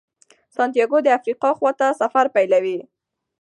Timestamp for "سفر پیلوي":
2.01-2.77